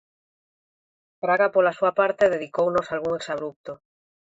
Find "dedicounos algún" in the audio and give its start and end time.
2.35-3.13